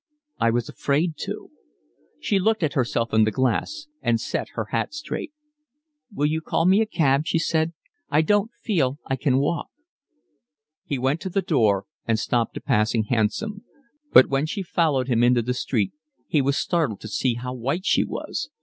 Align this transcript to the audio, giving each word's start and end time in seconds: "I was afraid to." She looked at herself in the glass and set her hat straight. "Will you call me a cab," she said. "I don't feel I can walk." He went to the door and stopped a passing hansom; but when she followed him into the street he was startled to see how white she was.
"I 0.39 0.49
was 0.49 0.67
afraid 0.67 1.13
to." 1.17 1.51
She 2.19 2.39
looked 2.39 2.63
at 2.63 2.73
herself 2.73 3.13
in 3.13 3.23
the 3.23 3.29
glass 3.29 3.85
and 4.01 4.19
set 4.19 4.47
her 4.55 4.69
hat 4.71 4.95
straight. 4.95 5.31
"Will 6.11 6.25
you 6.25 6.41
call 6.41 6.65
me 6.65 6.81
a 6.81 6.87
cab," 6.87 7.27
she 7.27 7.37
said. 7.37 7.73
"I 8.09 8.23
don't 8.23 8.49
feel 8.63 8.97
I 9.05 9.15
can 9.15 9.37
walk." 9.37 9.69
He 10.85 10.97
went 10.97 11.21
to 11.21 11.29
the 11.29 11.43
door 11.43 11.85
and 12.07 12.17
stopped 12.17 12.57
a 12.57 12.61
passing 12.61 13.03
hansom; 13.13 13.63
but 14.11 14.25
when 14.25 14.47
she 14.47 14.63
followed 14.63 15.07
him 15.07 15.23
into 15.23 15.43
the 15.43 15.53
street 15.53 15.91
he 16.27 16.41
was 16.41 16.57
startled 16.57 16.99
to 17.01 17.07
see 17.07 17.35
how 17.35 17.53
white 17.53 17.85
she 17.85 18.03
was. 18.03 18.49